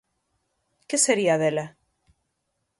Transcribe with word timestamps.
¿Que 0.87 0.97
sería 1.05 1.35
dela? 1.43 1.65